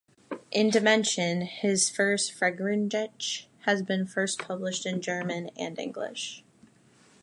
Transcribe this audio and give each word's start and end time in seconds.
In 0.49 0.71
"Dimension", 0.71 1.41
his 1.41 1.91
long 1.99 2.13
"Feriengedicht" 2.17 3.45
has 3.67 3.83
been 3.83 4.07
first 4.07 4.39
published 4.39 4.87
in 4.87 4.99
German, 4.99 5.51
and 5.55 5.77
English. 5.77 6.43